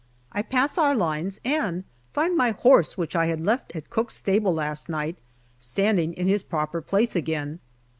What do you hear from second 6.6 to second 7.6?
place again.